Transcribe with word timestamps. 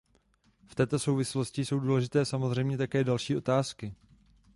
V 0.65 0.75
této 0.75 0.99
souvislosti 0.99 1.65
jsou 1.65 1.79
důležité 1.79 2.25
samozřejmě 2.25 2.77
také 2.77 3.03
další 3.03 3.37
otázky. 3.37 3.93